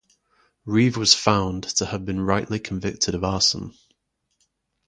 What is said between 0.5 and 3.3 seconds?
Reeve was found to have been rightly convicted of